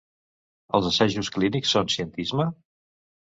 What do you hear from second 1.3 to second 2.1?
clínics són